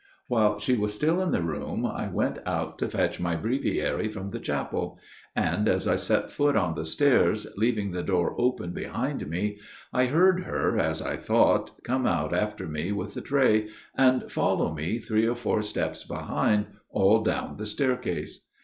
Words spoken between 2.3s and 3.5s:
out to fetch my